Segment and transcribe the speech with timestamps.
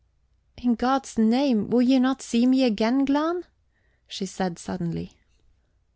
[0.57, 3.43] "In God's name, will you not see me again, Glahn?"
[4.07, 5.15] she said suddenly.